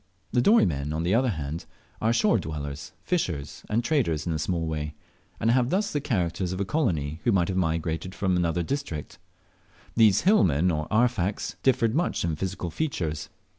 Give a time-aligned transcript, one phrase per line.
[0.31, 1.65] The Dorey men, on the other hand,
[2.01, 4.95] are shore dwellers, fishers and traders in a small way,
[5.39, 9.19] and have thus the character of a colony who have migrated from another district.
[9.95, 13.29] These hillmen or "Arfaks" differed much in physical features.